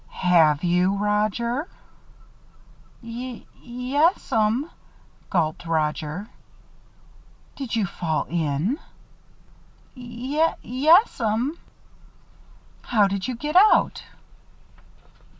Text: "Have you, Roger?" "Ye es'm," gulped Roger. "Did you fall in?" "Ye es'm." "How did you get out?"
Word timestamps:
"Have 0.25 0.63
you, 0.63 0.95
Roger?" 0.97 1.67
"Ye 3.03 3.45
es'm," 3.63 4.71
gulped 5.29 5.67
Roger. 5.67 6.25
"Did 7.55 7.75
you 7.75 7.85
fall 7.85 8.23
in?" 8.23 8.79
"Ye 9.93 10.39
es'm." 10.63 11.55
"How 12.81 13.07
did 13.07 13.27
you 13.27 13.35
get 13.35 13.55
out?" 13.55 14.01